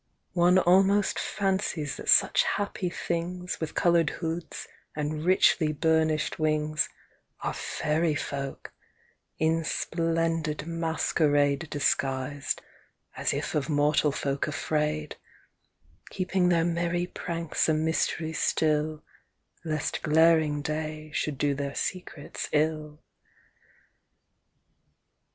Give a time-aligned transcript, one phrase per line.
[0.33, 6.89] One almost fancies that such happy things, With coloured hoods and richly burnished wings,
[7.41, 8.73] Are fairy folk,
[9.37, 12.63] in splendid masquerade Disguised,
[13.15, 15.17] as if of mortal folk afraid,
[16.09, 19.03] Keeping their merry pranks a mystery still,
[19.63, 23.03] Lest glaring day should do their secrets ill.